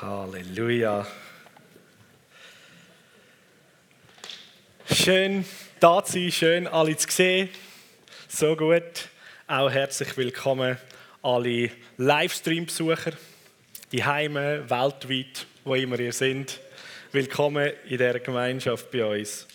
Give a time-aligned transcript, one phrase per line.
[0.00, 1.06] Halleluja.
[4.90, 5.44] Schön
[5.78, 7.50] da zu sein, schön alle zu sehen.
[8.26, 9.10] So gut.
[9.46, 10.78] Auch herzlich willkommen
[11.20, 13.12] alle Livestream-Besucher,
[13.92, 16.60] die Heime weltweit, wo immer ihr seid.
[17.12, 19.46] Willkommen in der Gemeinschaft bei uns.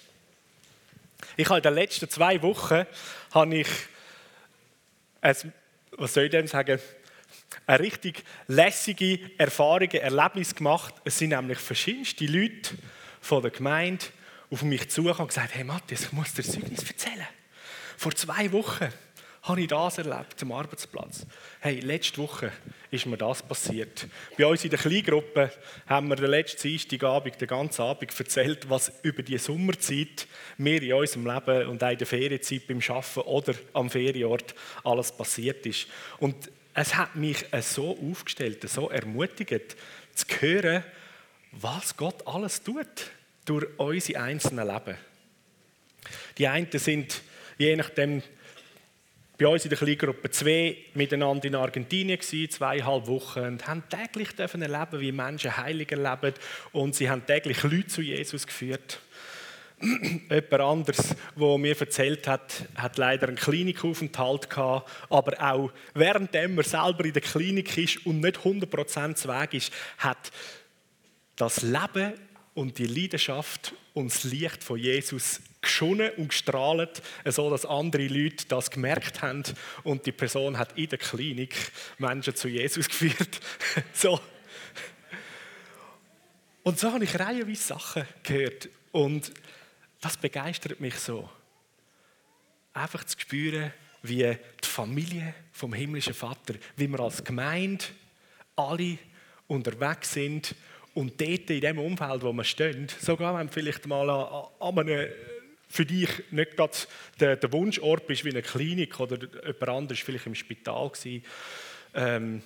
[1.37, 2.85] Ich habe in den letzten zwei Wochen
[3.31, 3.69] habe ich
[5.21, 5.53] ein,
[5.93, 6.79] was soll ich denn sagen,
[7.65, 10.95] eine richtig lässige Erfahrung, Erlebnis gemacht.
[11.03, 12.75] Es sind nämlich verschiedenste Leute
[13.21, 14.05] von der Gemeinde
[14.49, 17.27] auf mich zugekommen und gesagt, hey Matthias, ich muss dir ein Zeugnis erzählen.
[17.97, 18.89] Vor zwei Wochen
[19.45, 21.25] habe ich das erlebt am Arbeitsplatz.
[21.59, 22.51] Hey, letzte Woche
[22.89, 24.07] ist mir das passiert.
[24.37, 25.51] Bei uns in der Kleingruppe
[25.85, 30.27] haben wir den letzten Dienstagabend, den ganzen Abend erzählt, was über die Sommerzeit
[30.57, 35.11] mir in unserem Leben und auch in der Ferienzeit beim Arbeiten oder am Ferienort alles
[35.11, 35.87] passiert ist.
[36.19, 39.75] Und es hat mich so aufgestellt, so ermutigt,
[40.13, 40.83] zu hören,
[41.51, 43.11] was Gott alles tut
[43.45, 44.97] durch unsere einzelnen Leben.
[46.37, 47.21] Die einen sind
[47.57, 48.21] je nachdem
[49.37, 54.29] bei uns in der Kleingruppe zwei miteinander in Argentinien gewesen, zweieinhalb Wochen und haben täglich
[54.37, 56.33] erleben, wie Menschen heilig erleben
[56.71, 58.99] und sie haben täglich Leute zu Jesus geführt.
[59.81, 66.63] Jemand anderes, der mir erzählt hat, hat leider einen Klinikaufenthalt gehabt, aber auch währenddem er
[66.63, 70.31] selber in der Klinik ist und nicht 100% weg ist, hat
[71.35, 72.13] das Leben
[72.53, 78.45] und die Leidenschaft und das Licht von Jesus geschonnen und gestrahlt, so dass andere Leute
[78.47, 79.43] das gemerkt haben
[79.83, 81.55] und die Person hat in der Klinik
[81.97, 83.39] Menschen zu Jesus geführt.
[83.93, 84.19] so.
[86.63, 89.31] Und so habe ich reihenweise Sachen gehört und
[90.01, 91.29] das begeistert mich so.
[92.73, 94.23] Einfach zu spüren, wie
[94.63, 97.85] die Familie vom himmlischen Vater, wie wir als Gemeinde
[98.55, 98.97] alle
[99.47, 100.55] unterwegs sind
[100.93, 105.09] und dort in dem Umfeld, wo wir stehen, sogar wenn vielleicht mal an, an einem
[105.67, 106.77] für dich nicht gerade
[107.19, 111.21] der, der, Wunschort bist wie eine Klinik oder jemand anderes vielleicht im Spital war,
[111.95, 112.41] ähm,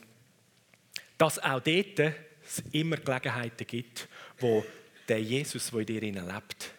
[1.17, 4.07] dass auch dort es immer Gelegenheiten gibt,
[4.39, 4.65] wo
[5.07, 6.71] der Jesus, der in dir lebt,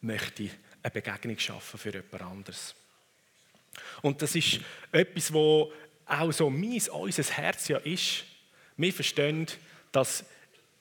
[0.00, 0.50] möchte
[0.82, 2.74] eine Begegnung schaffen für jemand anderes.
[4.02, 4.60] Und das ist
[4.92, 5.72] etwas, wo
[6.06, 8.24] auch so mein, unser Herz ja ist.
[8.76, 9.46] Wir verstehen,
[9.92, 10.24] dass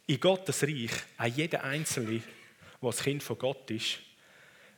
[0.08, 2.22] in Gottes Reich auch jeder Einzelne,
[2.82, 4.00] der das Kind von Gott ist,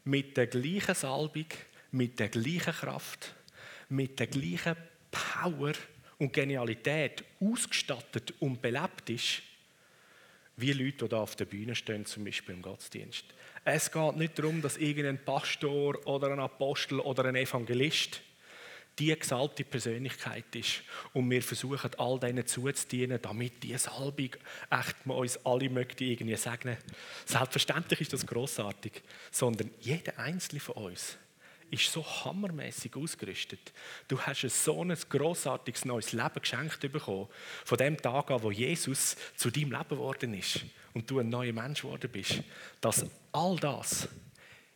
[0.04, 1.46] mit der gleichen Salbung,
[1.92, 3.34] mit der gleichen Kraft,
[3.90, 4.76] mit der gleichen
[5.12, 5.74] Power
[6.18, 9.42] und Genialität ausgestattet und belebt ist,
[10.58, 13.26] wie Leute, die da auf der Bühne stehen, zum Beispiel im Gottesdienst.
[13.64, 18.22] Es geht nicht darum, dass irgendein Pastor oder ein Apostel oder ein Evangelist
[18.98, 20.82] die gesalbte Persönlichkeit ist.
[21.14, 24.32] Und wir versuchen, all denen zuzudienen, damit diese Salbung
[24.70, 26.78] echt uns alle möchte irgendwie segnen.
[27.26, 31.18] Selbstverständlich ist das großartig, sondern jeder einzelne von uns
[31.70, 33.72] ist so hammermäßig ausgerüstet.
[34.10, 37.30] Du hast so ein großartiges neues Leben geschenkt bekommen,
[37.64, 41.54] von dem Tag an, wo Jesus zu deinem Leben geworden ist und du ein neuer
[41.54, 42.42] Mensch geworden bist,
[42.80, 44.08] dass all das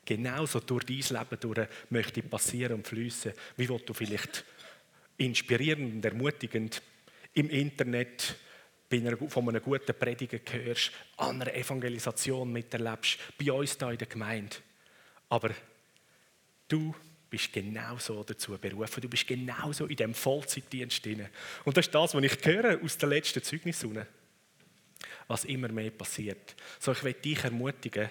[0.05, 4.45] genauso durch dein Leben durch möchte passieren und fließen, wie du vielleicht
[5.17, 6.81] inspirierend und ermutigend
[7.33, 8.35] im Internet
[9.27, 14.55] von einem guten Prediger hörst, an einer Evangelisation miterlebst, bei uns hier in der Gemeinde.
[15.27, 15.49] Aber
[16.67, 16.95] du
[17.29, 19.01] bist genauso dazu berufen.
[19.01, 21.27] Du bist genauso in dem Vollzeitdienst drin.
[21.65, 24.05] Und das ist das, was ich höre aus den letzten Zeugnissen.
[25.27, 26.55] Was immer mehr passiert.
[26.79, 28.09] So, ich will dich ermutigen,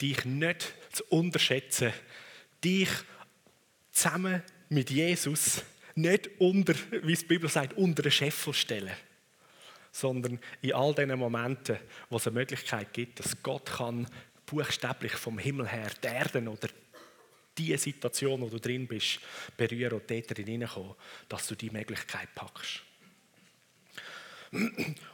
[0.00, 1.92] dich nicht zu unterschätzen,
[2.62, 2.90] dich
[3.92, 5.62] zusammen mit Jesus
[5.94, 8.94] nicht unter, wie die Bibel sagt, unter den Scheffel stellen,
[9.90, 11.78] sondern in all diesen Momenten,
[12.08, 14.06] wo es eine Möglichkeit gibt, dass Gott kann
[14.46, 16.68] buchstäblich vom Himmel her die Erden oder
[17.56, 19.20] die Situation, wo du drin bist,
[19.56, 20.94] berühren und dort hineinkommen,
[21.28, 22.82] dass du die Möglichkeit packst.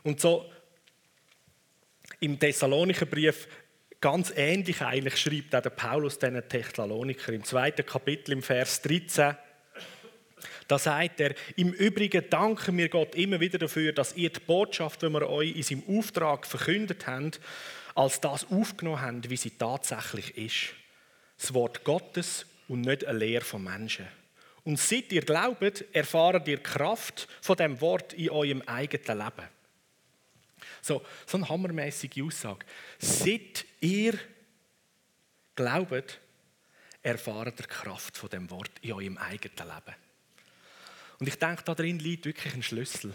[0.04, 0.50] Und so
[2.20, 3.49] im Thessalonicher Brief
[4.00, 9.35] Ganz ähnlich eigentlich schreibt auch der Paulus den Thessaloniker im zweiten Kapitel im Vers 13.
[10.69, 15.03] Da sagt er, im Übrigen danken wir Gott immer wieder dafür, dass ihr die Botschaft,
[15.03, 17.32] die wir euch in seinem Auftrag verkündet haben,
[17.97, 20.75] als das aufgenommen habt, wie sie tatsächlich ist.
[21.37, 24.06] Das Wort Gottes und nicht eine Lehre von Menschen.
[24.62, 29.57] Und seit ihr glaubt, erfahrt ihr Kraft von dem Wort in eurem eigenen Leben.
[30.82, 32.64] So, so eine hammermäßige Aussage.
[32.98, 34.19] Seit ihr
[35.54, 36.20] glaubt,
[37.02, 39.96] erfahrt ihr die Kraft von dem Wort in eurem eigenen Leben.
[41.19, 43.14] Und ich denke, da drin liegt wirklich ein Schlüssel.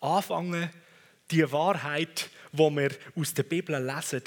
[0.00, 0.70] Anfangen,
[1.30, 4.22] die Wahrheit, wo wir aus der Bibel lesen,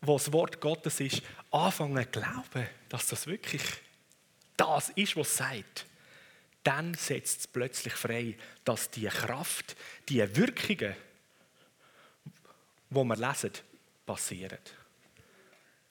[0.00, 3.62] wo das Wort Gottes ist, anfangen zu glauben, dass das wirklich
[4.56, 5.86] das ist, was es sagt,
[6.62, 9.76] dann setzt es plötzlich frei, dass die Kraft,
[10.08, 10.94] die Wirkungen,
[12.90, 13.52] die wir lesen,
[14.04, 14.58] passieren.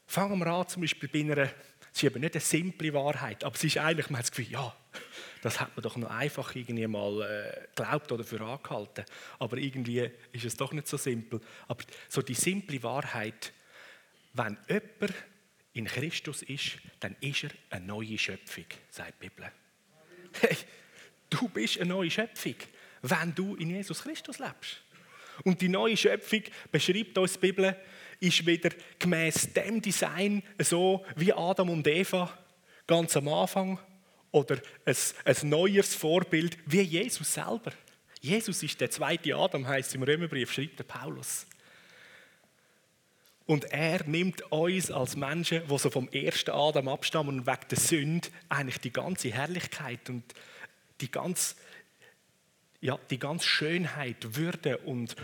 [0.06, 1.52] Fangen wir an, zum Beispiel bei einer, es
[1.94, 4.76] ist eben nicht eine simple Wahrheit, aber es ist eigentlich, man hat das Gefühl, ja,
[5.42, 9.06] das hat man doch noch einfach irgendwie mal äh, geglaubt oder für angehalten.
[9.38, 11.40] Aber irgendwie ist es doch nicht so simpel.
[11.68, 13.54] Aber so die simple Wahrheit,
[14.34, 15.14] wenn jemand
[15.74, 19.50] in Christus ist, dann ist er eine neue Schöpfung, sagt die Bibel.
[20.42, 20.58] Hey,
[21.30, 22.56] du bist eine neue Schöpfung,
[23.02, 24.82] wenn du in Jesus Christus lebst.
[25.44, 27.76] Und die neue Schöpfung beschreibt uns die Bibel,
[28.20, 32.38] ist wieder gemäß dem Design so wie Adam und Eva
[32.86, 33.80] ganz am Anfang
[34.32, 34.96] oder ein,
[35.26, 37.72] ein neues Vorbild wie Jesus selber.
[38.22, 41.46] Jesus ist der zweite Adam, heißt im Römerbrief, schreibt der Paulus.
[43.46, 47.80] Und er nimmt uns als Menschen, die so vom ersten Adam abstammen und wegen der
[47.80, 50.24] Sünde eigentlich die ganze Herrlichkeit und
[51.02, 51.56] die ganze,
[52.82, 55.16] ja, die ganze Schönheit, Würde und,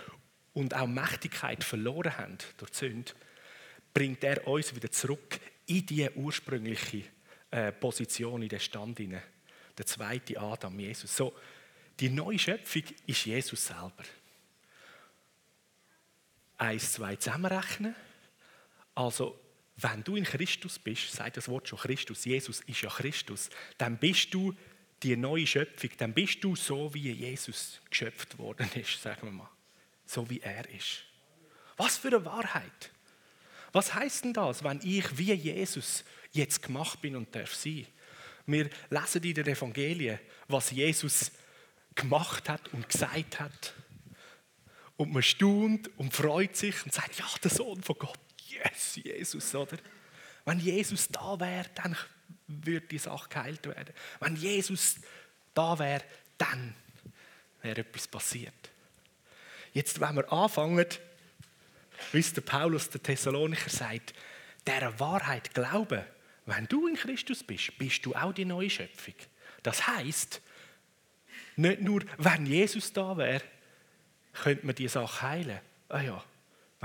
[0.54, 3.12] und auch Mächtigkeit verloren haben durch die Sünde,
[3.94, 7.04] bringt er uns wieder zurück in die ursprüngliche
[7.52, 9.24] äh, Position, in den Stand hinein.
[9.78, 11.16] Der zweite Adam, Jesus.
[11.16, 11.34] So,
[12.00, 14.04] die neue Schöpfung ist Jesus selber.
[16.58, 17.96] Eins, zwei zusammenrechnen
[18.96, 19.38] also,
[19.76, 23.98] wenn du in Christus bist, sagt das Wort schon Christus, Jesus ist ja Christus, dann
[23.98, 24.56] bist du
[25.06, 29.50] die neue Schöpfung, dann bist du so, wie Jesus geschöpft worden ist, sagen wir mal.
[30.06, 31.04] So wie er ist.
[31.78, 32.92] Was für eine Wahrheit.
[33.72, 37.86] Was heißt denn das, wenn ich wie Jesus jetzt gemacht bin und darf sein?
[38.48, 41.32] Wir lesen in den Evangelien, was Jesus
[41.94, 43.74] gemacht hat und gesagt hat.
[44.98, 49.54] Und man staunt und freut sich und sagt, ja, der Sohn von Gott yes, Jesus,
[49.54, 49.78] oder?
[50.46, 51.96] Wenn Jesus da wäre, dann
[52.48, 53.94] würde die Sache geheilt werden.
[54.20, 54.96] Wenn Jesus
[55.54, 56.04] da wäre,
[56.38, 56.76] dann
[57.62, 58.54] wäre etwas passiert.
[59.74, 60.86] Jetzt, wenn wir anfangen,
[62.12, 64.14] wie es der Paulus, der Thessalonicher, sagt,
[64.68, 66.04] der Wahrheit glauben,
[66.46, 69.16] wenn du in Christus bist, bist du auch die neue Schöpfung.
[69.64, 70.42] Das heißt,
[71.56, 73.42] nicht nur, wenn Jesus da wäre,
[74.34, 75.60] könnte man die Sache heilen.
[75.90, 76.24] Ah ja,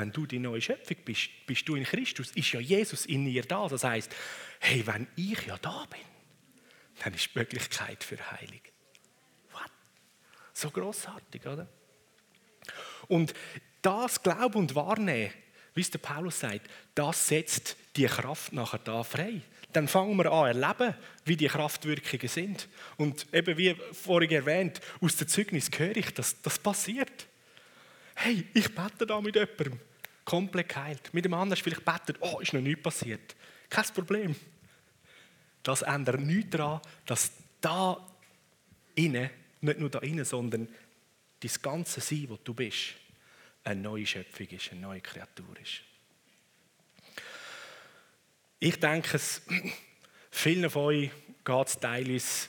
[0.01, 3.43] wenn du die neue Schöpfung bist, bist du in Christus, ist ja Jesus in dir
[3.43, 3.69] da.
[3.69, 4.11] Das heißt,
[4.61, 6.01] hey, wenn ich ja da bin,
[7.05, 8.63] dann ist die Möglichkeit für Heilung.
[9.53, 9.71] What?
[10.55, 11.69] So großartig, oder?
[13.09, 13.35] Und
[13.83, 15.35] das Glauben und Wahrnehmen,
[15.75, 19.43] wie es der Paulus sagt, das setzt die Kraft nachher da frei.
[19.75, 20.95] Dann fangen wir an erleben,
[21.27, 22.69] wie die Kraftwirkungen sind.
[22.97, 27.27] Und eben wie vorhin erwähnt, aus dem Zeugnis höre ich, dass das passiert.
[28.15, 29.79] Hey, ich bete da mit jemandem
[30.31, 31.13] komplett geheilt.
[31.13, 33.35] Mit dem anderen vielleicht betet, oh, ist noch nichts passiert.
[33.69, 34.37] Kein Problem.
[35.65, 37.97] Das ändert nichts daran, dass da
[38.95, 39.29] innen,
[39.61, 40.69] nicht nur da innen, sondern
[41.41, 42.95] das ganze Sein, wo du bist,
[43.65, 45.83] eine neue Schöpfung ist, eine neue Kreatur ist.
[48.61, 49.43] Ich denke, es,
[50.31, 51.11] vielen von euch
[51.45, 52.49] geht es teilweise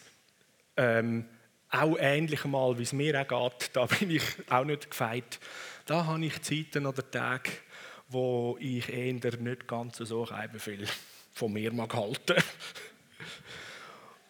[0.77, 1.25] ähm,
[1.71, 3.71] auch ähnlich mal, wie es mir auch geht.
[3.73, 5.39] Da bin ich auch nicht gefeit.
[5.85, 7.49] Da habe ich Zeiten oder Tage,
[8.11, 10.87] wo ich eher nicht ganz so viel
[11.33, 12.43] von mir mag halten.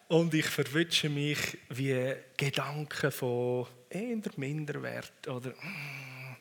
[0.08, 6.36] Und ich verwünsche mich wie Gedanken von eher Minderwert oder mm,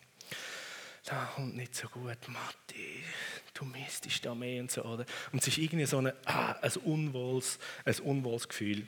[1.05, 3.03] da kommt nicht so gut, Matti,
[3.53, 4.83] du müsstest da mehr und so.
[4.83, 5.05] Oder?
[5.31, 8.85] Und es ist irgendwie so eine, ah, ein, unwohles, ein unwohles Gefühl.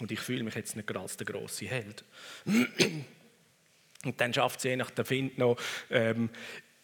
[0.00, 2.04] Und ich fühle mich jetzt nicht gerade als der grosse Held.
[4.04, 5.56] Und dann schafft es je nach der Find noch,
[5.90, 6.30] ähm,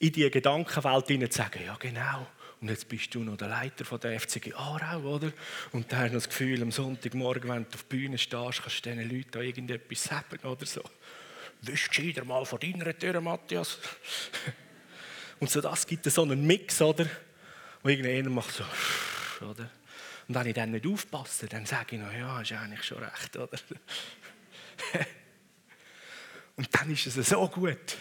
[0.02, 2.26] in die Gedankenwelt hinein zu sagen, ja genau,
[2.61, 5.32] und jetzt bist du noch der Leiter von der FCG Aarau, oder?
[5.71, 8.85] Und da hast du das Gefühl, am Sonntagmorgen, wenn du auf der Bühne stehst, kannst
[8.85, 10.82] du diesen Leuten da irgendetwas sagen oder so.
[11.61, 13.78] Wisch gescheiter mal von deiner Tür, Matthias.
[15.38, 17.06] Und so das gibt so einen Mix, oder?
[17.85, 18.64] Wo irgendeiner macht so,
[19.47, 19.71] oder?
[20.26, 23.37] Und wenn ich dann nicht aufpasse, dann sage ich noch, ja, ist eigentlich schon recht,
[23.37, 23.56] oder?
[26.56, 27.97] Und dann ist es so gut,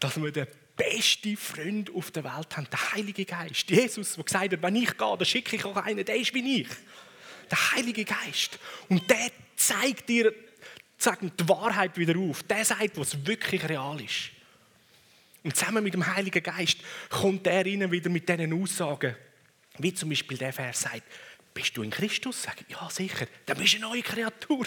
[0.00, 3.70] dass wir den besten Freund auf der Welt haben, der Heilige Geist.
[3.70, 6.60] Jesus, der gesagt hat, wenn ich gehe, dann schicke ich auch einen, der ist wie
[6.60, 6.68] ich.
[7.50, 8.58] Der Heilige Geist.
[8.88, 10.34] Und der zeigt dir
[10.98, 12.42] sagen, die Wahrheit wieder auf.
[12.44, 14.30] Der sagt, was wirklich real ist.
[15.42, 16.78] Und zusammen mit dem Heiligen Geist
[17.10, 19.14] kommt er ihnen wieder mit diesen Aussagen.
[19.78, 21.02] Wie zum Beispiel der Vers sagt,
[21.52, 22.42] bist du in Christus?
[22.42, 24.66] Sag ja sicher, dann bist du eine neue Kreatur.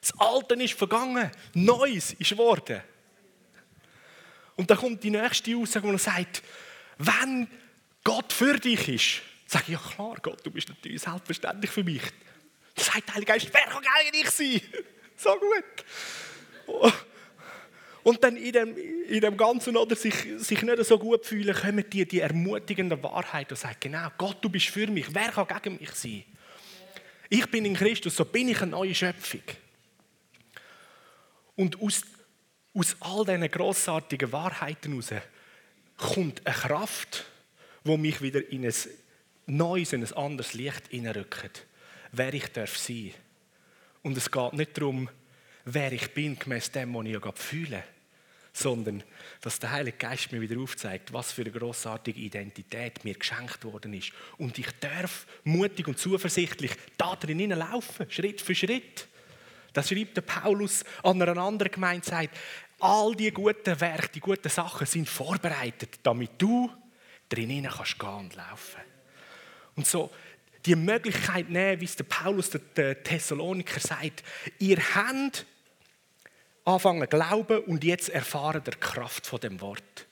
[0.00, 2.80] Das Alte ist vergangen, Neues ist geworden.
[4.56, 6.42] Und dann kommt die nächste Aussage, wo er sagt,
[6.98, 7.46] wenn
[8.02, 12.02] Gott für dich ist, sage ich, ja klar, Gott, du bist natürlich selbstverständlich für mich.
[12.74, 14.60] Dann sagt der Heilige Geist, wer kann gegen dich sein?
[15.18, 16.94] So gut.
[18.02, 21.88] Und dann in dem, in dem Ganzen, oder sich, sich nicht so gut fühlen, kommen
[21.90, 25.78] die, die ermutigende Wahrheit und sagen, genau, Gott, du bist für mich, wer kann gegen
[25.80, 26.22] mich sein?
[27.28, 29.42] Ich bin in Christus, so bin ich eine neue Schöpfung.
[31.56, 32.02] Und aus,
[32.76, 35.22] aus all diesen grossartigen Wahrheiten heraus
[35.96, 37.24] kommt eine Kraft,
[37.84, 38.74] die mich wieder in ein
[39.46, 41.64] neues, in ein anderes Licht hineinrückt.
[42.12, 43.14] Wer ich darf sein.
[44.02, 45.08] Und es geht nicht darum,
[45.64, 47.84] wer ich bin, gemäß dem, was ich ja fühle,
[48.52, 49.02] sondern
[49.40, 53.92] dass der Heilige Geist mir wieder aufzeigt, was für eine grossartige Identität mir geschenkt worden
[53.94, 54.12] ist.
[54.38, 59.08] Und ich darf mutig und zuversichtlich da drin laufen, Schritt für Schritt.
[59.72, 62.34] Das schreibt der Paulus an einer anderen Gemeinde, sagt,
[62.80, 66.70] all die guten Werke, die guten Sachen sind vorbereitet, damit du
[67.28, 68.80] drinnen kannst gehen und laufen.
[69.74, 70.10] Und so
[70.64, 74.24] die Möglichkeit nehmen, wie es der Paulus der Thessaloniker sagt,
[74.58, 75.46] ihr habt
[76.64, 80.06] anfangen glauben und jetzt erfahren der Kraft von dem Wort.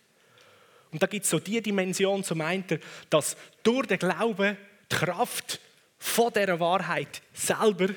[0.92, 2.64] Und da gibt es so die Dimension zum einen,
[3.10, 4.56] dass durch den Glauben
[4.92, 5.60] die Kraft
[5.98, 7.88] von dieser Wahrheit selber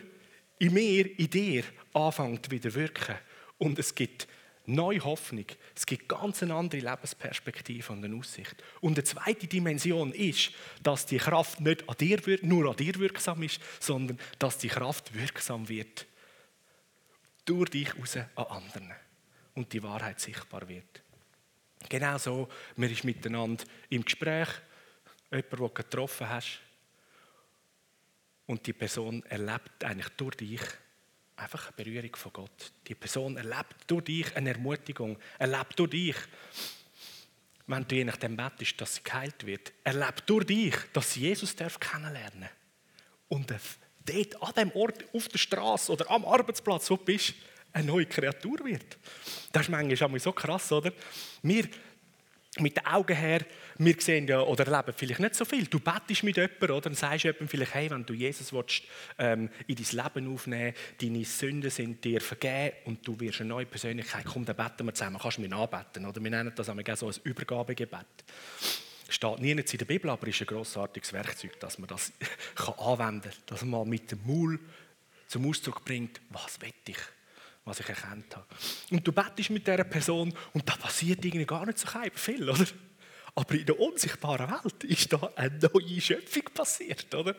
[0.58, 3.16] in mir, in dir anfängt wieder wirken.
[3.60, 4.28] Und es gibt
[4.68, 5.46] neue Hoffnung.
[5.76, 8.56] Es gibt ganz eine andere Lebensperspektive und eine Aussicht.
[8.82, 10.52] Und eine zweite Dimension ist,
[10.84, 15.14] dass die Kraft nicht an dir, nur an dir wirksam ist, sondern dass die Kraft
[15.14, 16.06] wirksam wird
[17.46, 18.94] durch dich raus an anderen
[19.56, 21.02] und die Wahrheit sichtbar wird.
[21.88, 24.50] Genau so, man ist miteinander im Gespräch,
[25.32, 26.60] jemand, den du getroffen hast,
[28.48, 30.62] und die Person erlebt eigentlich durch dich
[31.38, 32.74] einfach eine Berührung von Gott.
[32.88, 36.16] Die Person erlebt durch dich eine Ermutigung, erlebt durch dich,
[37.68, 41.56] wenn du je nachdem bettest, dass sie geheilt wird, erlebt durch dich, dass sie Jesus
[41.56, 42.50] darf kennenlernen
[43.28, 47.34] und dort an dem Ort, auf der Straße oder am Arbeitsplatz, wo du bist,
[47.74, 48.98] eine neue Kreatur wird.
[49.52, 50.92] Das ist manchmal so krass, oder?
[51.44, 51.68] Wir
[52.62, 53.42] mit den Augen her,
[53.78, 55.66] wir sehen ja oder erleben vielleicht nicht so viel.
[55.66, 58.84] Du bettest mit jemandem oder dann sagst jemandem vielleicht, hey, wenn du Jesus willst,
[59.18, 63.66] ähm, in dein Leben aufnehmen deine Sünden sind dir vergeben und du wirst eine neue
[63.66, 66.06] Persönlichkeit, komm, dann beten wir zusammen, kannst du mich anbeten.
[66.06, 68.06] Oder wir nennen das auch so ein Übergabegebet.
[69.10, 72.12] Steht nie in der Bibel, aber ist ein grossartiges Werkzeug, dass man das
[72.56, 74.60] kann anwenden kann, dass man mal mit dem Maul
[75.28, 76.98] zum Ausdruck bringt, was will ich
[77.68, 78.46] was ich erkannt habe.
[78.90, 82.66] Und du bettest mit dieser Person und da passiert irgendwie gar nicht so viel, oder?
[83.36, 87.36] Aber in der unsichtbaren Welt ist da eine neue Schöpfung passiert, oder?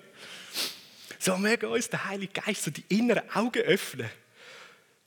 [1.19, 4.09] So mögen uns der Heilige Geist so die inneren Augen öffnen,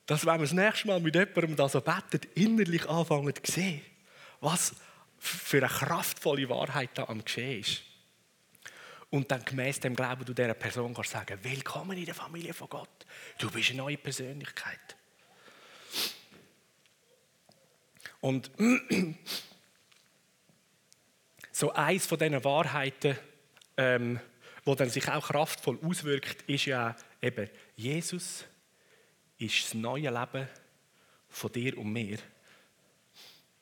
[0.06, 3.82] dass wenn wir das nächste Mal mit jemandem da so betet, innerlich anfangen zu sehen,
[4.42, 4.76] was
[5.18, 7.84] für eine kraftvolle Wahrheit da am Geschehen ist.
[9.12, 12.70] Und dann gemäß dem Glauben du dieser Person kannst sagen, willkommen in der Familie von
[12.70, 13.06] Gott.
[13.38, 14.98] Du bist eine neue Persönlichkeit.
[18.22, 18.52] Und
[21.52, 23.18] so eins von diesen Wahrheiten,
[23.78, 24.20] ähm,
[24.64, 28.46] wo dann sich auch kraftvoll auswirkt, ist ja eben Jesus
[29.38, 30.48] ist das neue Leben
[31.30, 32.20] von dir und mir,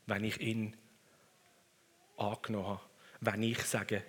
[0.07, 0.75] wenn ich ihn
[2.17, 2.81] angenommen habe,
[3.21, 4.03] wenn ich sage,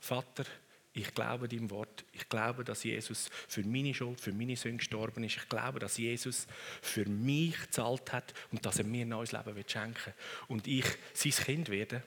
[0.00, 0.44] Vater,
[0.98, 2.04] ich glaube deinem Wort.
[2.12, 5.36] Ich glaube, dass Jesus für meine Schuld, für meine Sünde gestorben ist.
[5.36, 6.46] Ich glaube, dass Jesus
[6.82, 10.12] für mich gezahlt hat und dass er mir ein neues Leben wird schenken
[10.48, 12.02] Und ich sein Kind werde.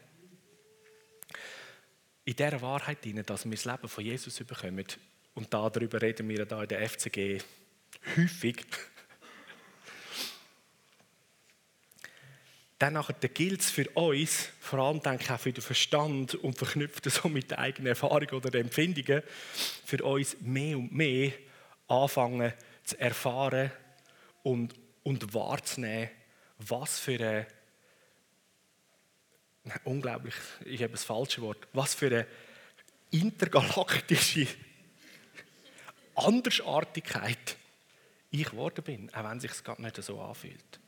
[2.26, 4.86] In dieser Wahrheit, dass wir das Leben von Jesus bekommen,
[5.34, 7.42] und darüber reden wir da in der FCG
[8.18, 8.66] häufig,
[12.82, 13.00] dann
[13.36, 17.30] gilt es für uns, vor allem denke ich auch für den Verstand und verknüpft so
[17.30, 19.22] mit der eigenen Erfahrung oder den Empfindungen,
[19.86, 21.32] für uns mehr und mehr
[21.88, 22.52] anfangen
[22.84, 23.72] zu erfahren
[24.42, 24.74] und,
[25.04, 26.10] und wahrzunehmen,
[26.58, 27.48] was für eine,
[29.84, 32.28] unglaublich ist eben das falsche Wort, was für eine
[33.12, 34.48] intergalaktische
[36.16, 37.58] Andersartigkeit
[38.32, 40.81] ich geworden bin, auch wenn es sich gerade nicht so anfühlt.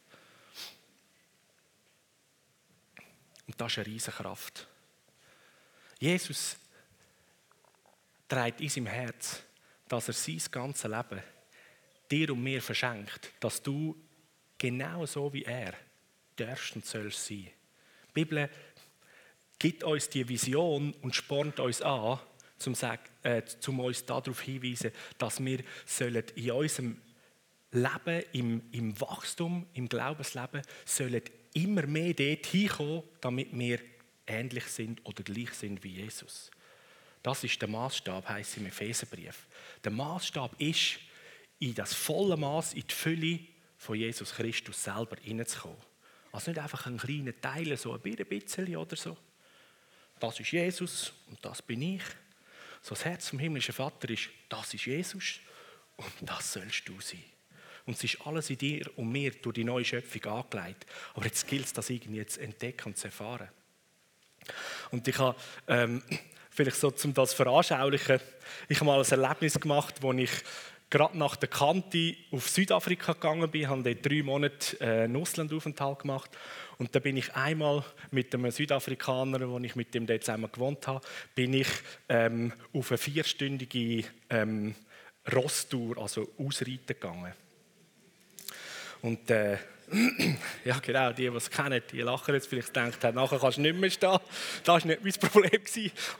[3.48, 4.68] Und das ist eine riesige Kraft.
[6.00, 6.58] Jesus
[8.28, 9.44] trägt in seinem Herz,
[9.88, 11.22] dass er sein ganzes Leben
[12.10, 13.96] dir und mir verschenkt, dass du
[14.58, 15.74] genau so wie er
[16.36, 17.50] darfst und sollst sein.
[18.10, 18.50] Die Bibel
[19.60, 22.20] gibt uns die Vision und spornt uns an,
[22.58, 22.76] zum,
[23.24, 27.02] äh, uns darauf hinweisen, dass wir sollen in unserem
[27.72, 31.22] Leben, im, im Wachstum, im Glaubensleben, sollen
[31.54, 33.80] immer mehr dort hinkommen, damit wir
[34.28, 36.50] ähnlich sind oder gleich sind wie Jesus.
[37.22, 39.48] Das ist der Maßstab, heißt im Epheserbrief.
[39.84, 41.00] Der Maßstab ist,
[41.60, 43.40] in das volle Maß, in die Fülle
[43.78, 45.78] von Jesus Christus selber hineinzukommen.
[46.34, 49.18] Also nicht einfach einen kleinen Teil, so ein bisschen oder so.
[50.20, 52.04] Das ist Jesus und das bin ich.
[52.82, 55.40] So das Herz vom himmlischen Vater ist, das ist Jesus
[55.96, 57.24] und das sollst du sein.
[57.86, 60.86] Und es ist alles in dir und mir durch die neue Schöpfung angelegt.
[61.14, 63.50] Aber jetzt gilt es, das irgendwie zu entdecken und zu erfahren.
[64.92, 65.38] Und ich habe,
[65.68, 66.02] ähm,
[66.50, 68.20] vielleicht so, um das veranschaulichen,
[68.70, 70.32] ich habe mal ein Erlebnis gemacht, wo ich
[70.90, 76.00] gerade nach der Kante auf Südafrika gegangen bin, habe dort drei Monate äh, einen Auslandaufenthalt
[76.00, 76.30] gemacht.
[76.78, 80.86] Und da bin ich einmal mit einem Südafrikaner, wo ich mit dem dort zusammen gewohnt
[80.86, 81.02] habe,
[81.34, 81.68] bin ich
[82.10, 84.76] ähm, auf eine vierstündige ähm,
[85.34, 87.34] Rosstour, also Ausreiten gegangen.
[89.04, 89.58] Und äh,
[90.66, 93.78] ja, genau, die, die es kennen, die lachen jetzt vielleicht, denken, nachher kannst du nicht
[93.78, 94.18] mehr stehen.
[94.64, 95.62] Das war nicht mein Problem.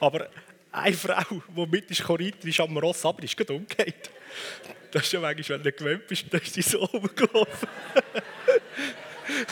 [0.00, 0.28] Aber
[0.70, 4.10] eine Frau, die mit ist, reiten, ist am Ross aber ist gerade umgekehrt.
[4.90, 7.68] Das ist ja manchmal, wenn du gewöhnt bist, dann ist sie so rumgelaufen.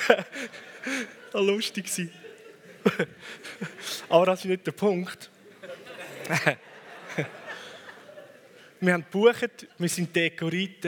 [0.06, 0.26] das
[1.32, 1.86] war lustig.
[4.10, 5.30] aber das ist nicht der Punkt.
[8.80, 10.84] wir haben gebucht, wir sind dekoriert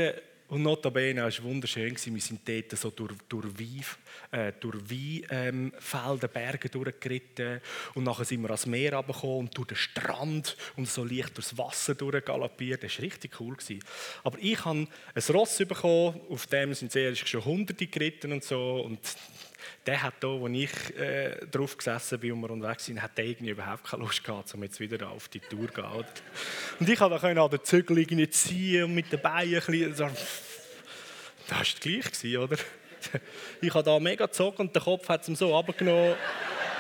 [0.55, 3.85] und notabene, es war wunderschön, wir sind dort so durch, durch Wein,
[4.31, 7.61] äh, durch Weinfelder, ähm, Berge durchgeritten
[7.95, 11.59] und nachher sind wir ans Meer runtergekommen und durch den Strand und so leicht durchs
[11.59, 12.85] Wasser durchgaloppiert.
[12.85, 13.57] Das war richtig cool.
[13.57, 13.81] Gewesen.
[14.23, 18.83] Aber ich habe ein Ross bekommen, auf dem sind zuerst schon Hunderte geritten und so
[18.83, 19.01] und
[19.87, 23.27] der hat da, wo ich äh, drauf gesessen bin und wir unterwegs sind, hat der
[23.27, 26.05] irgendwie überhaupt keine Lust gehabt, um jetzt wieder auf die Tour zu gehen.
[26.81, 30.11] Und ich konnte an den Zügel irgendwie ziehen und mit den Beinen ein bisschen, das
[31.49, 32.57] war gleich, oder?
[33.61, 36.15] Ich habe da mega gezogen und der Kopf hat es so abgenommen.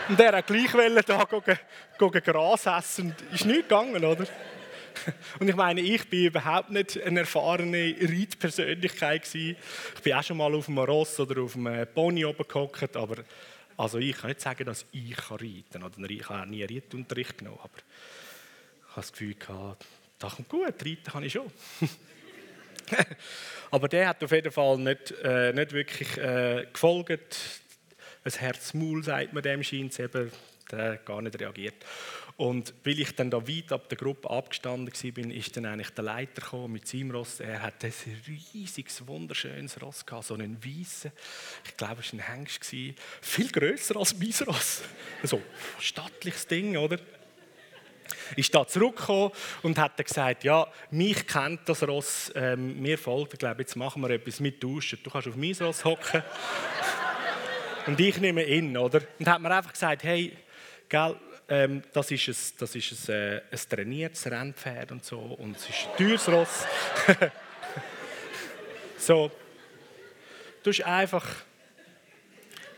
[0.08, 0.70] Und er hat gleich
[1.06, 1.58] da gehen,
[1.98, 3.14] gehen Gras essen.
[3.32, 4.26] Ist nicht gegangen, oder?
[5.38, 9.56] Und ich meine, ich bin überhaupt nicht eine erfahrene Reitpersönlichkeit Ich
[10.02, 13.16] bin auch schon mal auf einem Ross oder auf einem Pony oben gehockt, aber
[13.76, 16.06] also ich kann nicht sagen, dass ich reiten kann.
[16.08, 19.84] Ich habe nie Reitunterricht genommen, aber ich habe das Gefühl gehabt,
[20.18, 21.50] das kommt gut, reiten kann ich schon.
[23.70, 27.38] aber der hat auf jeden Fall nicht, äh, nicht wirklich äh, gefolgt.
[28.24, 30.30] Ein Herz-Maul, sagt man dem, scheint es eben,
[30.70, 31.74] der gar nicht reagiert.
[32.36, 36.04] Und weil ich dann da weit ab der Gruppe abgestanden war, ist dann eigentlich der
[36.04, 37.38] Leiter gekommen mit seinem Ross.
[37.38, 37.92] Er hat ein
[38.26, 41.12] riesiges, wunderschönes Ross gehabt, so einen weißen.
[41.64, 42.64] Ich glaube, es war ein Hengst.
[42.64, 44.82] Viel grösser als mein Ross.
[45.22, 45.42] So ein
[45.78, 46.98] stattliches Ding, oder?
[48.36, 49.30] ist da zurückgekommen
[49.62, 53.76] und hat dann gesagt, ja, mich kennt das Ross, ähm, mir folgt, ich glaube, jetzt
[53.76, 54.98] machen wir etwas mit Duschen.
[55.02, 56.22] Du kannst auf mein Ross hocken
[57.86, 59.00] und ich nehme ihn, oder?
[59.18, 60.36] Und hat mir einfach gesagt, hey,
[60.88, 61.16] gell,
[61.48, 65.68] ähm, das ist, ein, das ist ein, äh, ein trainiertes Rennpferd und so und es
[65.68, 66.66] ist ein teures Ross.
[68.98, 69.30] so,
[70.62, 71.26] du musst einfach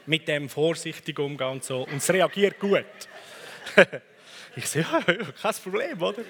[0.07, 2.85] mit dem vorsichtig umgehen und so und es reagiert gut.
[4.57, 6.23] ich sage, ja, kein Problem, oder?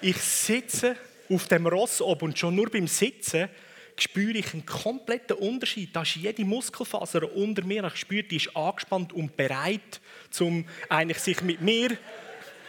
[0.00, 0.96] ich sitze
[1.30, 3.48] auf dem Ross oben und schon nur beim Sitzen
[3.98, 5.94] spüre ich einen kompletten Unterschied.
[5.94, 10.00] Da ist jede Muskelfaser unter mir, ich spüre, die ist angespannt und bereit,
[10.38, 11.96] um eigentlich sich mit mir,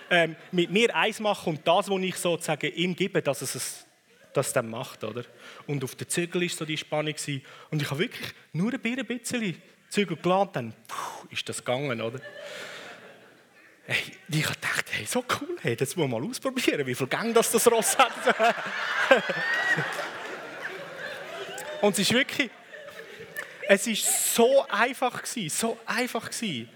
[0.10, 3.86] ähm, mit mir eins machen und das, was ich sozusagen ihm gebe, dass es es
[4.34, 5.24] das dann macht, oder?
[5.66, 7.16] Und auf der Zügel ist so die Spannung
[7.72, 12.20] und ich habe wirklich nur ein bisschen Zügel geladen, dann puh, ist das gegangen, oder?
[13.86, 17.34] Hey, ich gedacht, hey, so cool, hey, das muss man mal ausprobieren, wie viel Gang
[17.34, 18.12] das das Ross hat.
[21.82, 22.50] Und es ist wirklich,
[23.68, 26.70] es ist so einfach gewesen, so einfach gewesen.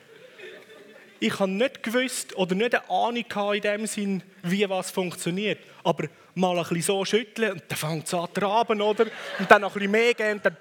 [1.19, 5.59] Ich habe nicht gewusst oder nicht eine Ahnung in dem Sinn, wie was funktioniert.
[5.83, 9.05] Aber mal ein bisschen so schütteln und dann fängt es an zu traben, oder?
[9.37, 10.57] Und dann noch ein bisschen mehr gehen und dann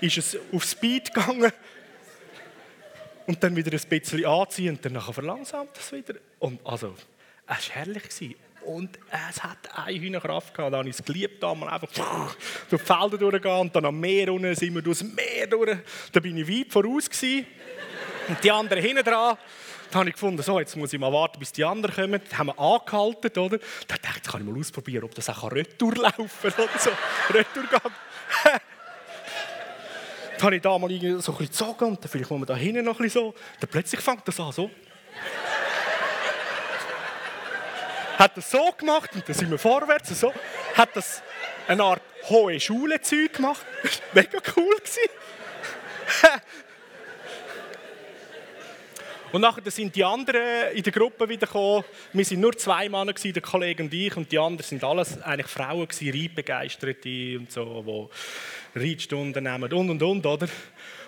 [0.00, 1.52] ist es auf Speed gegangen.
[3.26, 6.14] Und dann wieder ein bisschen anziehen und dann verlangsamt es wieder.
[6.38, 6.94] Und also,
[7.46, 8.04] es war herrlich.
[8.64, 8.98] Und
[9.30, 10.72] es hat eine Hühnerkraft gehabt.
[10.72, 12.36] Da habe ich es geliebt, da mal einfach durch
[12.70, 15.78] die Felder durchgehen und dann am Meer unten sind wir durchs Meer durch.
[16.12, 17.46] Da bin ich weit voraus gewesen.
[18.28, 19.36] Und die anderen hinten dran.
[19.90, 22.20] Da habe ich gefunden, so, jetzt muss ich mal warten, bis die anderen kommen.
[22.30, 23.58] Da haben wir angehalten, oder?
[23.86, 26.68] Da dachte ich, kann ich mal ausprobieren, ob das auch retour laufen kann.
[26.78, 26.90] So.
[27.34, 27.80] Retourgang.
[30.38, 32.86] dann habe ich da mal so ein bisschen gezogen und dann vielleicht man da hinten
[32.86, 33.34] noch ein bisschen so.
[33.60, 34.70] Dann plötzlich fängt das an, so
[38.22, 40.32] hat das so gemacht und dann sind wir vorwärts und so.
[40.74, 41.22] Hat das
[41.66, 43.66] eine Art hohe Schule Zeug gemacht.
[44.14, 45.10] Mega cool gewesen.
[49.32, 51.84] und nachher sind die anderen in der Gruppe wieder gekommen.
[52.12, 55.48] Wir waren nur zwei Männer der Kollege und ich, und die anderen sind alles eigentlich
[55.48, 58.10] Frauen Reitbegeisterte und so,
[58.74, 60.46] die Reitstunden nehmen und und und, oder?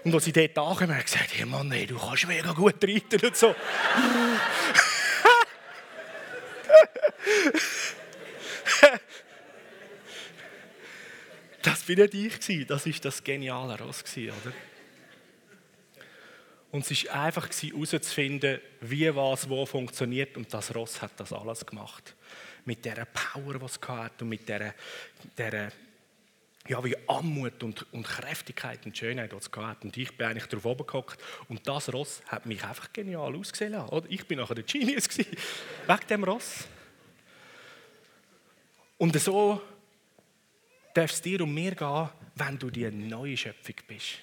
[0.02, 3.24] Und als sie dort ankamen, haben gesagt, hey Mann, ey, du kannst mega gut reiten
[3.24, 3.54] und so.
[11.62, 12.14] das war nicht
[12.48, 14.52] ich, das war das geniale Ross, oder?
[16.74, 20.36] Und es war einfach herauszufinden, wie was wo funktioniert.
[20.36, 22.16] Und das Ross hat das alles gemacht.
[22.64, 24.74] Mit dieser Power, die es hatte und mit dieser,
[25.38, 25.70] dieser
[26.66, 29.86] ja, wie Anmut und, und Kräftigkeit und Schönheit, die es hatte.
[29.86, 31.22] Und ich bin eigentlich drauf oben gehockt.
[31.48, 34.06] Und das Ross hat mich einfach genial ausgesehen lassen.
[34.08, 35.36] Ich bin nachher der Genius gewesen,
[35.86, 36.66] wegen dem Ross.
[39.04, 39.60] Und so
[40.94, 44.14] darf es dir und mir gehen, wenn du die neue Schöpfung bist.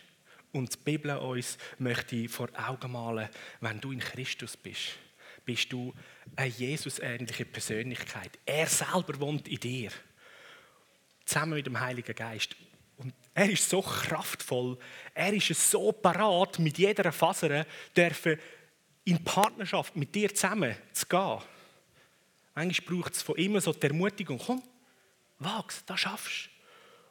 [0.54, 4.94] Und die Bibel uns möchte vor Augen malen, wenn du in Christus bist,
[5.46, 5.94] bist du
[6.36, 8.40] eine Jesus-ähnliche Persönlichkeit.
[8.44, 9.92] Er selber wohnt in dir.
[11.26, 12.56] Zusammen mit dem Heiligen Geist.
[12.98, 14.80] Und er ist so kraftvoll,
[15.14, 18.40] er ist so parat, mit jeder Faser dürfen
[19.06, 21.38] in Partnerschaft mit dir zusammen zu gehen.
[22.56, 24.64] Manchmal braucht es von immer so die Ermutigung, komm,
[25.44, 26.50] wag's, das schaffst.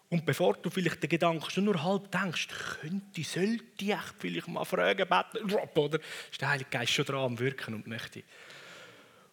[0.09, 2.49] Und bevor du vielleicht den Gedanken schon nur halb denkst,
[2.81, 6.01] könnte, sollte ich vielleicht mal fragen, beten, oder?
[6.31, 8.25] Ist der Heilige Geist schon dran am Wirken und möchte.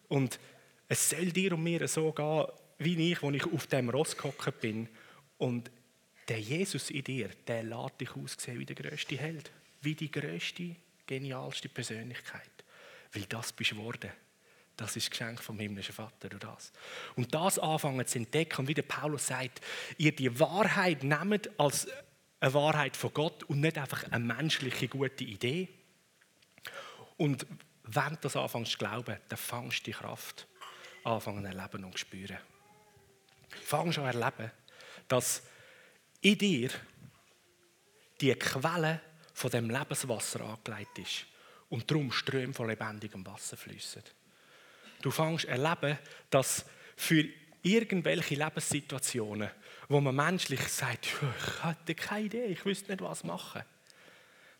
[0.06, 0.38] Und
[0.86, 2.46] es soll dir und mir so gehen,
[2.78, 4.88] wie ich, wo ich auf dem Ross gehockt bin.
[5.36, 5.70] Und
[6.28, 10.76] der Jesus in dir, der lässt dich aussehen wie der größte Held, wie die größte,
[11.06, 12.64] genialste Persönlichkeit.
[13.12, 14.10] Weil das bist du geworden.
[14.78, 16.72] Das ist Geschenk vom himmlischen Vater durch das.
[17.16, 19.60] Und das anfangen zu entdecken, und wie der Paulus sagt,
[19.96, 21.88] ihr die Wahrheit nehmt als
[22.38, 25.68] eine Wahrheit von Gott und nicht einfach eine menschliche gute Idee.
[27.16, 27.44] Und
[27.82, 30.46] wenn du das anfängst zu glauben, dann fangst du die Kraft
[31.02, 32.38] anfangen zu erleben und zu spüren.
[33.64, 34.52] Fangst an erleben,
[35.08, 35.42] dass
[36.20, 36.70] in dir
[38.20, 39.00] die Quelle
[39.34, 41.26] von dem Lebenswasser angelegt ist
[41.68, 44.04] und darum Ströme von lebendigem Wasser fließen.
[45.02, 45.98] Du fängst erleben,
[46.30, 46.64] dass
[46.96, 47.24] für
[47.62, 49.50] irgendwelche Lebenssituationen,
[49.88, 53.62] wo man menschlich sagt, ich hatte keine Idee, ich wüsste nicht, was machen,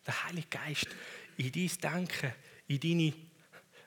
[0.06, 0.88] der Heilige Geist
[1.36, 2.32] in dein Denken,
[2.66, 3.12] in deine,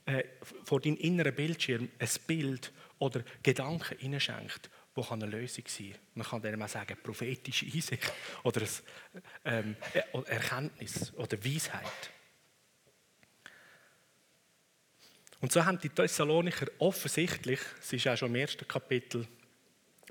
[0.05, 0.23] äh,
[0.63, 5.99] vor deinem inneren Bildschirm ein Bild oder Gedanken hineinschenkt, wo eine Lösung sein kann.
[6.15, 8.11] Man kann dem auch sagen, prophetische Einsicht
[8.43, 8.67] oder ein,
[9.45, 9.75] ähm,
[10.25, 12.11] Erkenntnis oder Weisheit.
[15.41, 19.27] Und so haben die Thessalonicher offensichtlich, es ist auch schon im ersten Kapitel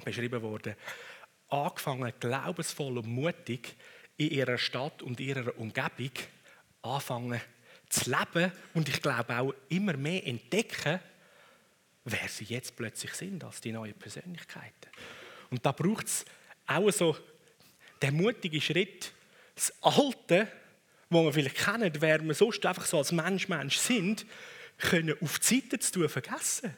[0.04, 0.74] beschrieben worden,
[1.48, 3.76] angefangen, glaubensvoll und mutig
[4.16, 6.10] in ihrer Stadt und ihrer Umgebung
[6.82, 7.40] anfangen
[7.88, 11.00] zu leben und ich glaube auch immer mehr entdecken,
[12.04, 14.90] wer sie jetzt plötzlich sind als die neuen Persönlichkeiten.
[15.50, 16.24] Und da braucht es
[16.66, 17.16] auch so
[18.02, 19.12] den mutigen Schritt,
[19.54, 20.48] das Alte,
[21.08, 24.24] wo wir vielleicht kennen, wer wir sonst einfach so als Mensch, Mensch sind,
[24.80, 26.74] können auf die Seite zu tun vergessen.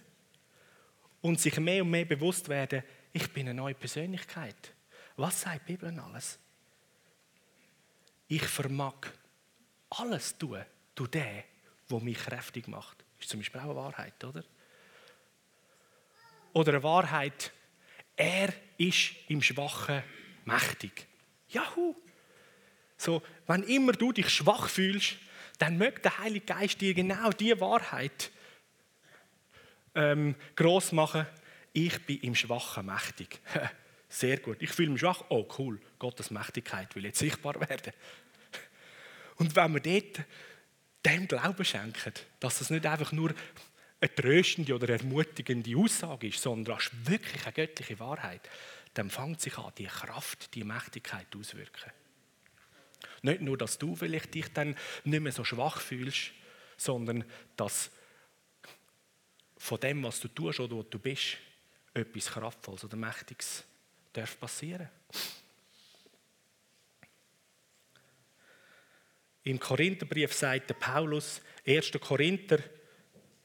[1.21, 4.73] Und sich mehr und mehr bewusst werden, ich bin eine neue Persönlichkeit.
[5.17, 6.39] Was sagt die Bibel alles?
[8.29, 8.95] Ich vermag
[9.91, 11.45] alles tun, durch den,
[11.91, 12.99] der mich kräftig macht.
[12.99, 14.45] Das ist zum Beispiel auch eine Wahrheit, oder?
[16.55, 17.53] Oder eine Wahrheit,
[18.17, 20.03] er ist im Schwachen
[20.45, 21.07] mächtig.
[21.49, 21.95] Jahu!
[22.97, 25.17] So, wenn immer du dich schwach fühlst,
[25.63, 28.33] dann möge der Heilige Geist dir genau diese Wahrheit
[29.95, 31.25] ähm, groß machen.
[31.73, 33.39] Ich bin im Schwachen mächtig.
[34.09, 34.57] Sehr gut.
[34.61, 35.23] Ich fühle mich schwach.
[35.29, 35.81] Oh, cool.
[36.01, 37.93] Gottes Mächtigkeit will jetzt sichtbar werden.
[39.37, 40.27] Und wenn wir dort
[41.07, 43.33] dem Glauben schenken, dass es nicht einfach nur
[44.01, 48.41] eine tröstende oder ermutigende Aussage ist, sondern ist wirklich eine göttliche Wahrheit,
[48.95, 51.93] dann fängt sich an, die Kraft, die Mächtigkeit auswirken.
[53.23, 56.33] Nicht nur, dass du vielleicht dich dann nicht mehr so schwach fühlst,
[56.77, 57.25] sondern
[57.57, 57.91] dass
[59.57, 61.39] von dem, was du tust oder wo du bist,
[61.95, 63.65] etwas Kraftvolles oder Mächtiges
[64.13, 64.89] darf passieren.
[69.45, 71.93] Im Korintherbrief sagt der Paulus, 1.
[72.01, 72.59] Korinther,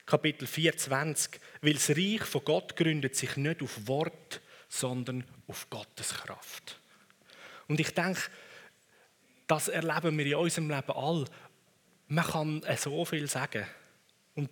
[0.06, 6.14] Kapitel 24, weil das Reich von Gott gründet sich nicht auf Wort, sondern auf Gottes
[6.14, 6.80] Kraft.
[7.68, 8.22] Und ich denke,
[9.48, 11.26] das erleben wir in unserem Leben all.
[12.08, 13.66] Man kann so viel sagen
[14.36, 14.50] und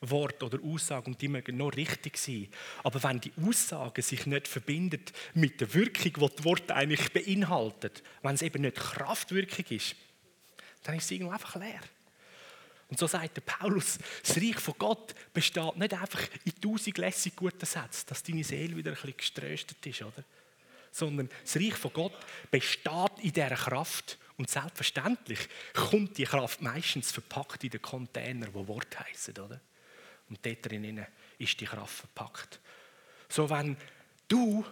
[0.00, 2.48] Wort oder Aussagen und die mögen noch richtig sein.
[2.82, 8.02] Aber wenn die Aussage sich nicht verbindet mit der Wirkung, die das Wort eigentlich beinhaltet,
[8.22, 9.96] wenn es eben nicht Kraftwirkung ist,
[10.82, 11.80] dann ist es irgendwie einfach leer.
[12.88, 17.34] Und so sagt der Paulus, das Reich von Gott besteht nicht einfach in tausend lässig
[17.34, 20.22] guten Sätzen, dass deine Seele wieder ein bisschen geströstet ist, oder?
[20.92, 22.16] Sondern das Reich von Gott
[22.50, 24.18] besteht in dieser Kraft.
[24.36, 29.60] Und selbstverständlich kommt die Kraft meistens verpackt in den Container, wo Wort heißen, oder?
[30.28, 31.06] Und dort drinnen
[31.38, 32.60] ist die Kraft verpackt.
[33.28, 33.76] So, wenn
[34.26, 34.64] du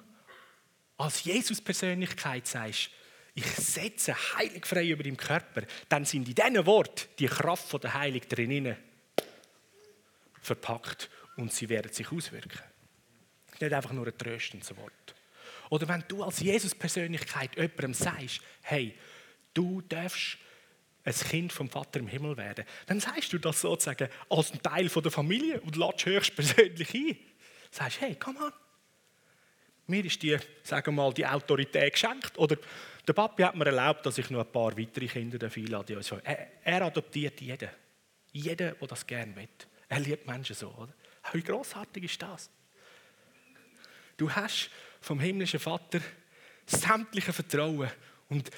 [0.97, 2.91] als Jesus-Persönlichkeit sagst,
[3.35, 7.81] ich setze heilig frei über deinen Körper, dann sind in diesen Wort die Kraft von
[7.81, 8.77] der Heilung drinnen
[10.43, 12.61] verpackt und sie werden sich auswirken.
[13.61, 15.15] Nicht einfach nur ein tröstendes Wort.
[15.71, 18.95] Oder wenn du als Jesus-Persönlichkeit jemandem sagst, hey,
[19.55, 20.39] du darfst
[21.05, 24.89] ein Kind vom Vater im Himmel werden, dann sagst du das sozusagen als ein Teil
[24.89, 27.17] der Familie und lädst höchstpersönlich ein.
[27.71, 28.53] Sagst, hey, komm an.
[29.87, 32.39] Mir ist die, sagen mal, die Autorität geschenkt.
[32.39, 32.57] Oder
[33.07, 35.97] der Papi hat mir erlaubt, dass ich noch ein paar weitere Kinder einlade.
[35.97, 37.69] Also, er, er adoptiert jeden.
[38.33, 39.49] Jeden, der das gerne will.
[39.89, 40.69] Er liebt Menschen so.
[40.71, 40.95] Oder?
[41.33, 42.49] Wie grossartig ist das?
[44.17, 46.01] Du hast vom himmlischen Vater
[46.65, 47.91] sämtliche Vertrauen
[48.33, 48.51] und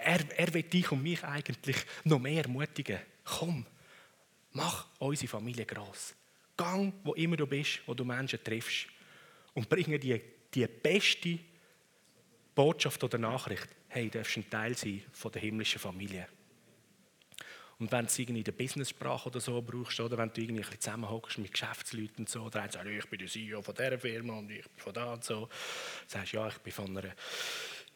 [0.00, 2.98] er, er will dich und mich eigentlich noch mehr ermutigen.
[3.24, 3.66] Komm,
[4.52, 6.14] mach unsere Familie gross.
[6.56, 8.86] Gang, wo immer du bist, wo du Menschen triffst
[9.52, 10.18] und bringe die,
[10.54, 11.38] die beste
[12.54, 13.68] Botschaft oder Nachricht.
[13.88, 16.26] Hey, du darfst ein Teil sein von der himmlischen Familie.
[17.78, 20.64] Und wenn du es irgendwie in der Business-Sprache oder so brauchst, oder wenn du irgendwie
[20.64, 23.98] ein zusammenhockst mit Geschäftsleuten und so, oder einer sagt, ich bin der CEO von dieser
[23.98, 25.48] Firma und ich bin von da und so,
[26.06, 27.12] sagst ja, ich bin von einer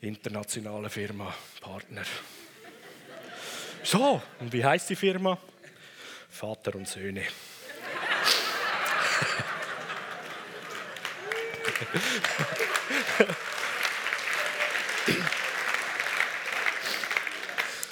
[0.02, 2.02] internationalen Firma, Partner.
[3.82, 5.38] so, und wie heißt die Firma?
[6.28, 7.22] Vater und Söhne.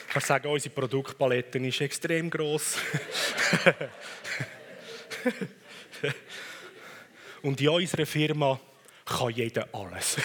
[0.06, 2.78] Ich kann sagen, unsere Produktpalette ist extrem groß.
[7.42, 8.58] Und in unserer Firma
[9.04, 10.16] kann jeder alles.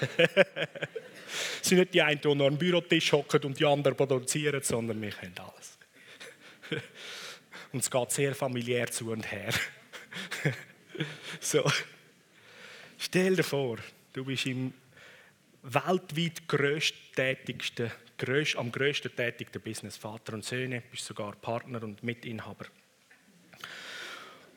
[1.62, 5.00] Es sind nicht die einen, die noch am Bürotisch hocken und die anderen produzieren, sondern
[5.00, 5.78] wir können alles.
[7.72, 9.52] Und es geht sehr familiär zu und her.
[11.40, 11.64] So.
[12.98, 13.78] Stell dir vor,
[14.12, 14.74] du bist im
[15.62, 22.66] weltweit größttätigsten, grösst, am grössten tätigsten Business, Vater und Söhne, bist sogar Partner und Mitinhaber.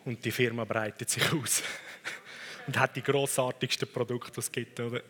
[0.03, 1.63] Und die Firma breitet sich aus
[2.67, 4.79] und hat die grossartigsten Produkte, die es gibt.
[4.79, 5.01] Oder?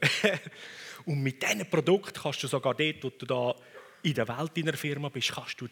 [1.06, 3.56] und mit diesen Produkten kannst du sogar dort, wo du da
[4.02, 5.68] in der Welt in der Firma bist, kannst du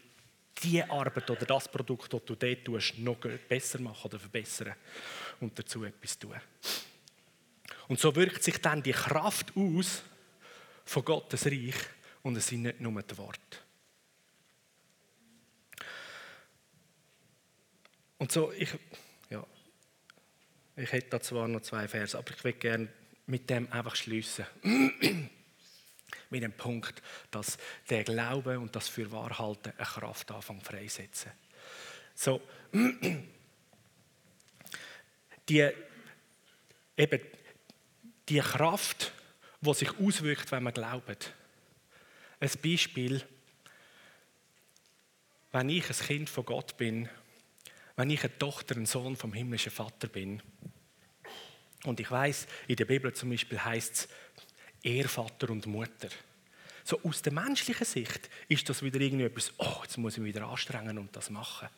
[0.63, 4.75] die Arbeit oder das Produkt, das du dort tust, noch besser machen oder verbessern
[5.39, 6.35] und dazu etwas tun.
[7.87, 10.03] Und so wirkt sich dann die Kraft aus
[10.85, 11.75] von Gottes Reich
[12.21, 13.57] und es sind nicht nur die Worte.
[18.17, 18.69] Und so, ich,
[20.81, 22.87] ich hätte da zwar noch zwei Verse, aber ich will gerne
[23.27, 24.45] mit dem einfach schließen.
[26.29, 27.57] mit dem Punkt, dass
[27.89, 31.31] der Glaube und das Fürwahrhalten eine Kraft anfangen freisetzen.
[32.15, 32.41] So,
[35.49, 35.69] die,
[36.97, 37.21] eben,
[38.29, 39.11] die Kraft,
[39.59, 41.33] die sich auswirkt, wenn man glaubt.
[42.39, 43.23] Ein Beispiel,
[45.51, 47.09] wenn ich ein Kind von Gott bin,
[47.97, 50.41] wenn ich eine Tochter, ein Sohn vom himmlischen Vater bin,
[51.85, 54.07] und ich weiß, in der Bibel zum Beispiel heißt es
[54.83, 56.09] Ehrvater und Mutter.
[56.83, 60.47] So aus der menschlichen Sicht ist das wieder irgendetwas, oh, jetzt muss ich mich wieder
[60.47, 61.69] anstrengen und das machen.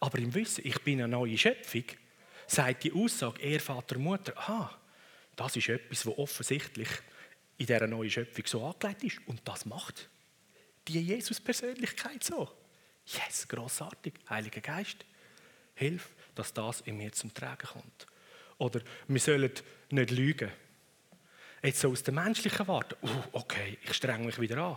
[0.00, 1.84] Aber im Wissen, ich bin eine neue Schöpfung,
[2.46, 4.78] sagt die Aussage Ehrvater, Mutter, aha,
[5.34, 6.88] das ist etwas, was offensichtlich
[7.58, 9.18] in dieser neuen Schöpfung so angelegt ist.
[9.26, 10.08] Und das macht
[10.86, 12.48] die Jesus-Persönlichkeit so.
[13.06, 14.14] Yes, grossartig.
[14.28, 15.04] Heiliger Geist,
[15.74, 18.06] hilf, dass das in mir zum Tragen kommt.
[18.58, 19.50] Oder wir sollen
[19.90, 20.50] nicht lügen.
[21.62, 24.76] Jetzt so aus der menschlichen Warte, uh, okay, ich strenge mich wieder an.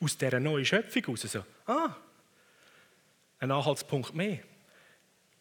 [0.00, 1.96] Aus dieser neuen Schöpfung raus so, ah,
[3.40, 4.40] ein Anhaltspunkt mehr.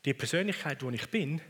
[0.05, 1.41] Die Persönlichkeit, die ich bin,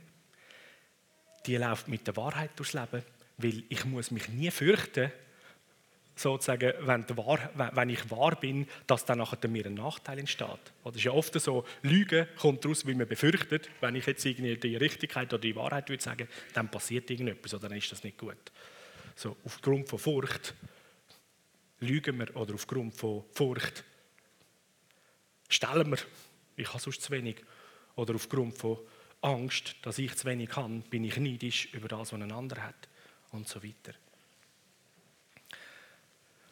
[1.45, 3.03] die läuft mit der Wahrheit durchs Leben,
[3.37, 5.11] weil ich muss mich nie fürchten,
[6.19, 10.49] sozusagen, wenn, wahr, wenn ich wahr bin, dass dann nachher mir ein Nachteil entsteht.
[10.83, 14.57] Das ist ja oft so, Lüge kommt daraus, weil man befürchtet, wenn ich jetzt irgendwie
[14.57, 18.17] die Richtigkeit oder die Wahrheit würde sagen, dann passiert irgendetwas oder dann ist das nicht
[18.17, 18.51] gut.
[19.15, 20.53] So, aufgrund von Furcht
[21.79, 23.83] lügen wir oder aufgrund von Furcht
[25.49, 25.97] stellen wir,
[26.55, 27.37] ich habe sonst zu wenig,
[27.95, 28.77] oder aufgrund von
[29.21, 32.87] Angst, dass ich zu wenig kann, bin ich neidisch über das, was ein anderer hat
[33.31, 33.93] und so weiter.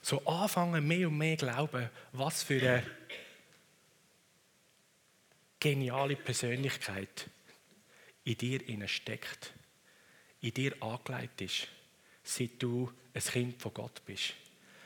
[0.06, 2.84] So anfangen, mehr und mehr glauben, was für eine
[5.60, 7.28] geniale Persönlichkeit
[8.24, 9.52] in dir steckt,
[10.42, 11.68] in dir angelegt ist,
[12.22, 14.36] seit du ein Kind von Gott bist,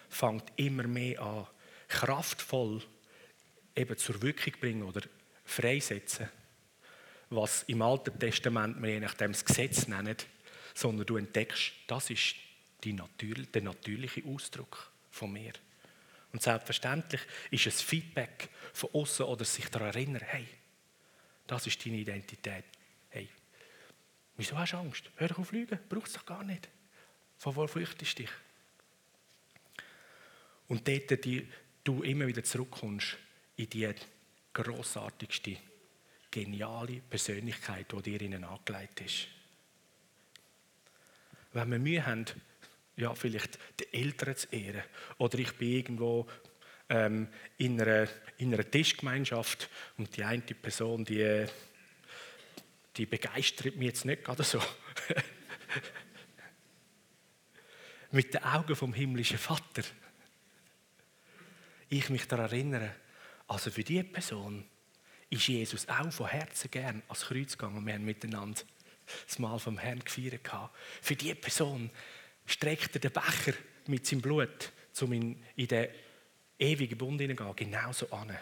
[0.08, 1.48] fängt immer mehr an,
[1.90, 2.82] kraftvoll
[3.76, 5.02] eben zur Wirkung bringen oder
[5.44, 6.30] freisetzen,
[7.30, 10.16] was im Alten Testament wir je nachdem das Gesetz nennen,
[10.74, 12.36] sondern du entdeckst, das ist
[12.86, 15.54] die Natur, der natürliche Ausdruck von mir.
[16.32, 20.48] Und selbstverständlich ist es Feedback von außen oder sich daran erinnern, hey,
[21.48, 22.66] das ist deine Identität.
[23.10, 23.28] Hey,
[24.38, 25.10] wieso hast du Angst?
[25.16, 26.70] Hör doch auf Lügen, brauchst doch gar nicht.
[27.38, 28.32] Von wo flüchtest du dich?
[30.68, 31.48] Und dort die,
[31.84, 33.18] du immer wieder zurückkommst
[33.56, 33.92] in die
[34.54, 35.58] grossartigste,
[36.30, 39.28] geniale Persönlichkeit, die dir ihnen angelegt ist.
[41.54, 42.26] Wenn wir Mühe haben,
[43.00, 44.84] ja, vielleicht die Eltern zu ehren,
[45.18, 46.28] oder ich bin irgendwo
[46.90, 48.08] ähm, in, einer,
[48.38, 51.46] in einer Tischgemeinschaft und die eine Person, die,
[52.98, 54.62] die begeistert mich jetzt nicht gerade so.
[58.12, 59.84] Mit den Augen vom himmlischen Vater.
[61.90, 62.96] Ich mich daran erinnere,
[63.48, 64.68] also für diese Person
[65.30, 67.86] ist Jesus auch von Herzen gern ans Kreuz gegangen.
[67.86, 68.62] Wir haben miteinander
[69.28, 70.42] das Mal vom Herrn gefeiert.
[71.02, 71.92] Für diese Person
[72.52, 73.54] streckt er den Becher
[73.88, 75.88] mit seinem Blut, um in, den
[76.58, 78.38] ewigen Bund hineingehen, genauso an.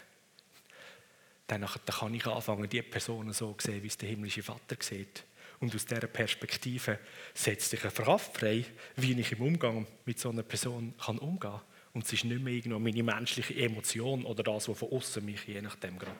[1.48, 5.24] Dann, kann ich anfangen, die Person so zu sehen, wie es der himmlische Vater sieht.
[5.60, 7.00] Und aus dieser Perspektive
[7.34, 8.66] setzt sich eine Kraft frei,
[8.96, 11.62] wie ich im Umgang mit so einer Person kann umgehen kann.
[11.94, 15.48] Und es ist nicht mehr irgendwo meine menschliche Emotion oder das, was von außen mich
[15.48, 16.16] je nachdem gerade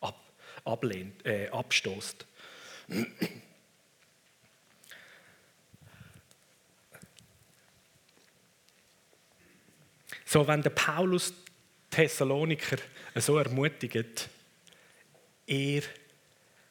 [0.00, 0.20] ab,
[0.64, 2.26] ablehnt, äh, abstoßt.
[10.28, 11.32] So, wenn der Paulus
[11.88, 12.78] Thessaloniker
[13.14, 14.28] so ermutigt,
[15.46, 15.82] er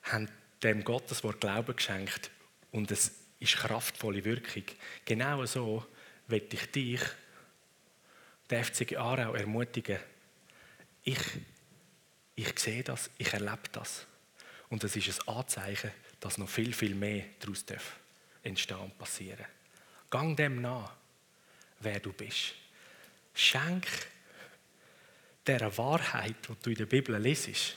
[0.04, 0.30] hat
[0.62, 2.30] dem Gotteswort Glauben geschenkt
[2.72, 4.63] und es ist kraftvolle Wirkung.
[5.06, 5.86] Genau so
[6.28, 7.02] will ich dich,
[8.50, 10.00] der FCG Aarau, ermutigen.
[11.04, 11.20] Ich,
[12.36, 14.06] ich sehe das, ich erlebe das.
[14.68, 17.63] Und es ist ein Anzeichen, dass noch viel, viel mehr daraus
[18.44, 19.46] entstehen und passieren.
[20.10, 20.94] Gang dem nach,
[21.80, 22.56] wer du bist.
[23.36, 23.86] Schenk
[25.45, 27.76] dieser Wahrheit, die du in der Bibel lesest,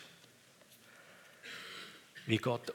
[2.26, 2.72] wie Gott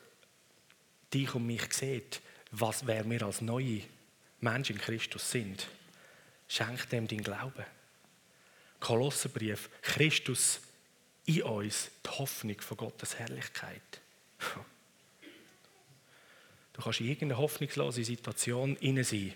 [1.14, 3.82] dich und mich sieht, was wer wir als neue
[4.42, 5.68] Menschen in Christus sind,
[6.48, 7.66] schenk dem dein Glauben.
[8.80, 10.60] Kolosserbrief, Christus
[11.26, 14.02] in uns, die Hoffnung von Gottes Herrlichkeit.
[16.74, 19.34] Du kannst in irgendeine hoffnungslose Situation inne sein.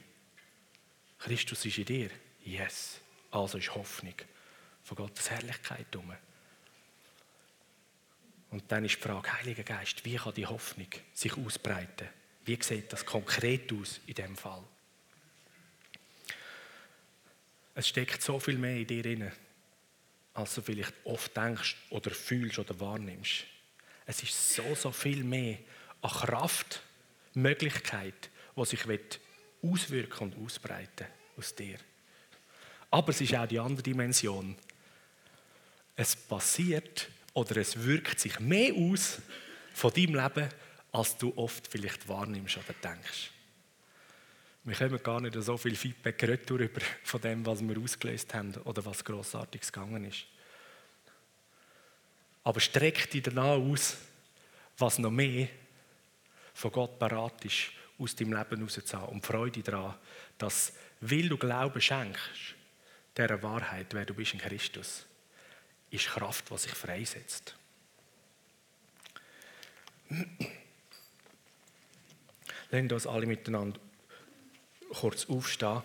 [1.19, 2.10] Christus ist in dir.
[2.43, 2.99] Yes.
[3.38, 4.15] Also ist Hoffnung
[4.84, 6.12] von Gottes Herrlichkeit um.
[8.50, 12.08] Und dann ist die Frage, Heiliger Geist, wie kann die Hoffnung sich ausbreiten?
[12.45, 14.63] Wie sieht das konkret aus in dem Fall?
[17.76, 19.32] Es steckt so viel mehr in dir drin,
[20.34, 23.43] als du vielleicht oft denkst oder fühlst oder wahrnimmst.
[24.06, 25.60] Es ist so, so viel mehr
[26.02, 26.82] an Kraft,
[27.34, 28.80] Möglichkeit, die sich
[29.62, 31.78] auswirken und ausbreiten aus dir.
[32.91, 34.56] Aber es ist auch die andere Dimension.
[35.95, 39.19] Es passiert oder es wirkt sich mehr aus
[39.73, 40.50] von deinem Leben,
[40.91, 43.32] als du oft vielleicht wahrnimmst oder denkst.
[44.63, 46.60] Wir kommen gar nicht so viel Feedback retour
[47.04, 50.26] von dem, was wir ausgelöst haben oder was grossartiges gegangen ist.
[52.43, 53.97] Aber streck dich danach aus,
[54.78, 55.47] was noch mehr
[56.54, 59.10] von Gott parat ist, aus deinem Leben rauszuhaben.
[59.10, 59.95] Und freue dich daran,
[60.38, 62.56] dass, weil du Glauben schenkst,
[63.17, 65.06] dieser Wahrheit, wer du bist in Christus,
[65.89, 67.56] ist Kraft, die sich freisetzt.
[72.69, 73.79] Lassen uns alle miteinander
[74.94, 75.81] kurz aufstehen.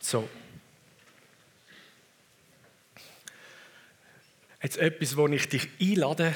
[0.00, 0.28] So.
[4.64, 6.34] Jetzt etwas, wo ich dich einlade,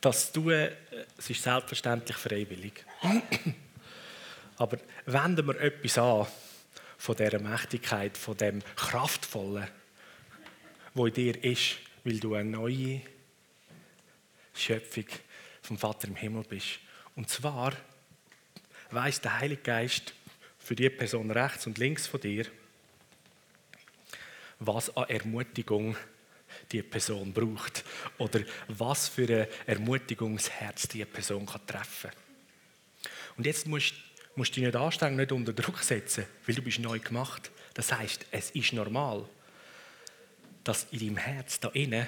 [0.00, 0.72] dass du, äh,
[1.16, 2.84] es ist selbstverständlich freiwillig.
[4.56, 6.26] Aber wenden wir etwas an
[6.98, 9.68] von dieser Mächtigkeit, von dem Kraftvollen,
[10.92, 13.00] wo in dir ist, weil du eine neue
[14.52, 15.06] Schöpfung
[15.62, 16.80] vom Vater im Himmel bist.
[17.14, 17.74] Und zwar
[18.90, 20.14] weiß der Heilige Geist
[20.58, 22.46] für die Person rechts und links von dir,
[24.58, 25.96] was an Ermutigung
[26.70, 27.84] die Person braucht
[28.18, 32.10] oder was für ein Ermutigungsherz die Person kann treffen
[33.36, 33.94] Und jetzt musst,
[34.36, 37.50] musst du dich nicht anstrengen, nicht unter Druck setzen, weil du bist neu gemacht.
[37.74, 39.28] Das heißt, es ist normal,
[40.64, 42.06] dass in deinem Herz da innen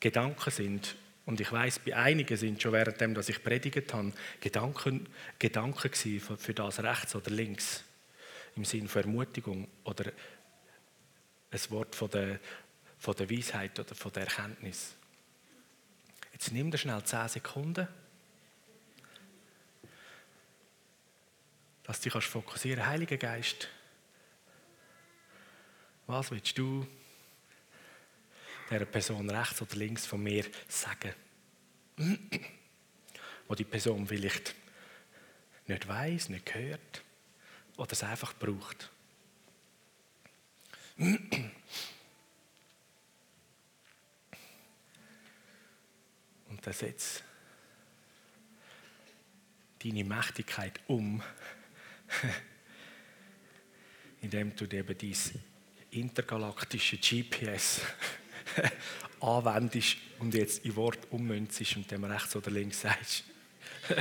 [0.00, 0.94] Gedanken sind.
[1.24, 6.36] Und ich weiß, bei einigen sind schon währenddem, dass ich predigt habe, Gedanken, Gedanken für,
[6.36, 7.82] für das rechts oder links
[8.54, 10.12] im Sinne von Ermutigung oder
[11.50, 12.38] ein Wort von der,
[12.98, 14.94] von der Weisheit oder von der Erkenntnis.
[16.32, 17.88] Jetzt nimm dir schnell 10 Sekunden,
[21.82, 22.90] dass du dich fokussieren kannst.
[22.90, 23.68] Heiliger Geist,
[26.06, 26.86] was willst du
[28.70, 31.14] der Person rechts oder links von mir sagen?
[33.48, 34.54] Wo die Person vielleicht
[35.66, 37.02] nicht weiß, nicht hört
[37.76, 38.90] oder es einfach braucht.
[46.66, 47.22] Dann setz
[49.84, 51.22] deine Mächtigkeit um,
[54.20, 55.42] indem du eben dein
[55.92, 57.82] intergalaktische GPS
[59.20, 63.22] anwendest und jetzt in Wort ummünzest und dem rechts oder links sagst.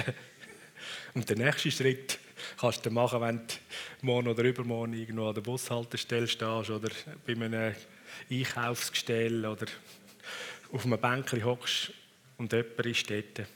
[1.14, 2.18] und der nächste Schritt
[2.58, 3.54] kannst du machen, wenn du
[4.02, 6.90] morgen oder übermorgen irgendwo an der Bushaltestelle stehst oder
[7.28, 7.76] bei einem
[8.32, 9.68] Einkaufsgestell oder
[10.72, 11.94] auf einem Bänkchen hockst
[12.38, 13.48] und jemand ist dort.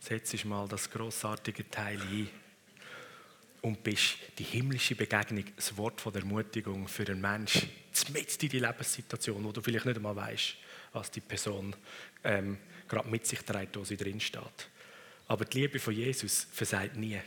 [0.00, 2.28] Setzt mal das grossartige Teil ein
[3.62, 7.70] und bist die himmlische Begegnung, das Wort von der Ermutigung für einen Menschen,
[8.12, 10.56] mitten in die Lebenssituation, wo du vielleicht nicht einmal weißt,
[10.92, 11.74] was die Person
[12.22, 14.68] ähm, gerade mit sich trägt, wo sie drin steht.
[15.26, 17.18] Aber die Liebe von Jesus versagt nie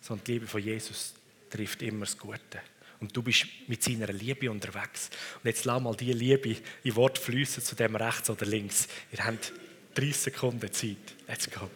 [0.00, 1.14] sondern die Liebe von Jesus
[1.50, 2.60] trifft immer das Gute.
[3.00, 5.10] Und du bist mit seiner Liebe unterwegs.
[5.36, 8.88] Und jetzt lass mal diese Liebe in Wort fließen zu dem rechts oder links.
[9.12, 9.52] Ihr habt
[9.94, 10.96] 30 Sekunden Zeit.
[11.26, 11.70] Let's go.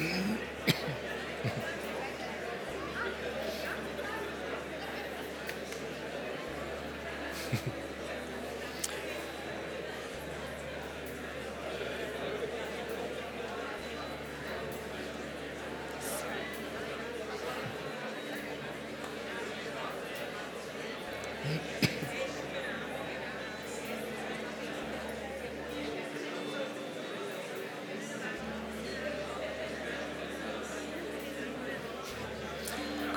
[0.00, 0.49] Mm-hmm.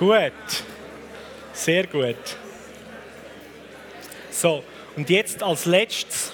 [0.04, 0.34] Gut.
[1.54, 2.18] Sehr gut.
[4.30, 4.62] So,
[4.98, 6.34] und jetzt als letztes.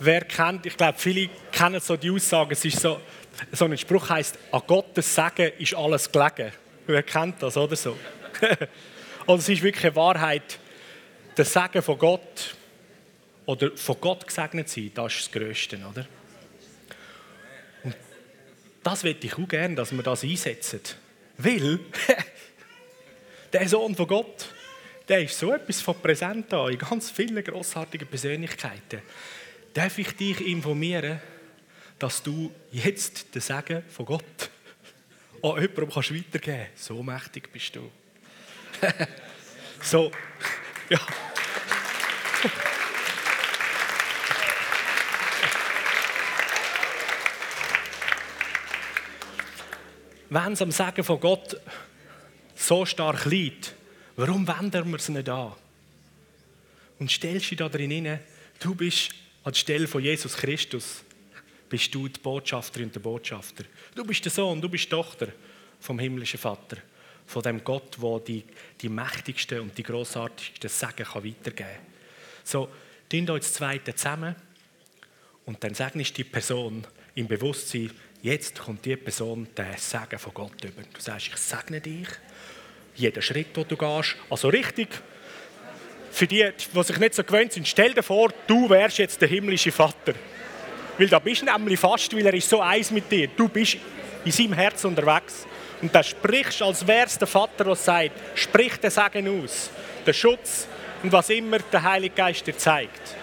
[0.00, 3.00] Wer kennt, ich glaube, viele kennen so die Aussage, es ist so,
[3.52, 6.50] so ein Spruch heißt, an Gottes Segen ist alles gelegen.
[6.84, 7.96] Wer kennt das, oder so?
[9.26, 10.58] Und es ist wirklich eine Wahrheit,
[11.36, 12.56] der Segen von Gott
[13.44, 16.04] oder von Gott gesegnet sein, das ist das Größte, oder?
[18.86, 20.80] Das möchte ich auch gerne, dass wir das einsetzen.
[21.38, 21.80] Weil
[23.52, 24.46] der Sohn von Gott,
[25.08, 29.02] der ist so etwas von präsent da in ganz vielen grossartigen Persönlichkeiten.
[29.74, 31.20] Darf ich dich informieren,
[31.98, 34.50] dass du jetzt den Segen von Gott
[35.42, 36.84] an jemandem kannst weitergeben kannst?
[36.84, 37.90] So mächtig bist du.
[39.82, 40.12] so,
[40.90, 41.00] ja.
[50.36, 51.58] Wenn es am Sagen von Gott
[52.54, 53.74] so stark liegt,
[54.16, 55.54] warum wenden wir es nicht an?
[56.98, 58.18] Und stellst dich da drin hin,
[58.60, 59.12] du bist
[59.44, 61.02] an der Stelle von Jesus Christus,
[61.70, 63.64] bist du die Botschafterin und der Botschafter.
[63.94, 65.28] Du bist der Sohn, du bist die Tochter
[65.80, 66.76] vom himmlischen Vater.
[67.24, 68.44] von dem Gott, der die,
[68.82, 71.86] die mächtigsten und die grossartigsten Segen kann weitergeben kann.
[72.44, 72.68] So,
[73.08, 74.36] tun euch das Zweite zusammen
[75.46, 77.90] und dann segnest die Person im Bewusstsein,
[78.26, 80.82] jetzt kommt die Person den Segen von Gott über.
[80.92, 82.08] Du sagst, ich segne dich,
[82.96, 84.88] jeden Schritt, den du gehst, also richtig,
[86.10, 89.28] für die, die sich nicht so gewöhnt sind, stell dir vor, du wärst jetzt der
[89.28, 90.14] himmlische Vater.
[90.98, 93.28] Weil da bist du nämlich fast, weil er ist so eins mit dir.
[93.28, 93.76] Du bist
[94.24, 95.46] in seinem Herz unterwegs.
[95.82, 99.70] Und da sprichst, als wär's der Vater, der sagt, sprich den Segen aus.
[100.06, 100.66] Den Schutz
[101.02, 103.14] und was immer der Heilige Geist dir zeigt.